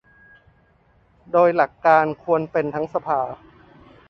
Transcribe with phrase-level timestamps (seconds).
[1.31, 3.21] โดยหลักการควรเป็นทั้งสภา